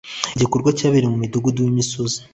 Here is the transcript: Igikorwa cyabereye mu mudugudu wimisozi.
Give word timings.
Igikorwa 0.35 0.69
cyabereye 0.77 1.09
mu 1.11 1.21
mudugudu 1.21 1.59
wimisozi. 1.65 2.17